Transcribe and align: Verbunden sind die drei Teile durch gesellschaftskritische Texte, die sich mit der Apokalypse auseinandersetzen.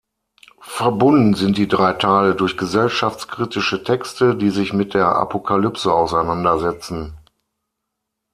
Verbunden 0.63 1.35
sind 1.35 1.57
die 1.59 1.67
drei 1.67 1.93
Teile 1.93 2.33
durch 2.33 2.57
gesellschaftskritische 2.57 3.83
Texte, 3.83 4.35
die 4.35 4.49
sich 4.49 4.73
mit 4.73 4.95
der 4.95 5.15
Apokalypse 5.15 5.93
auseinandersetzen. 5.93 7.19